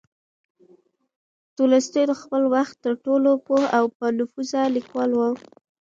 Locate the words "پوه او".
3.45-3.83